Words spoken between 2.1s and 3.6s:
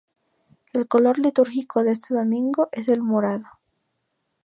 domingo es el morado.